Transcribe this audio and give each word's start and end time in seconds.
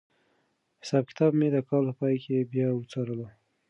حساب 0.83 1.03
کتاب 1.09 1.31
مې 1.39 1.47
د 1.55 1.57
کال 1.69 1.83
په 1.87 1.93
پای 1.99 2.15
کې 2.23 2.49
بیا 2.51 2.67
وڅارلو. 2.73 3.27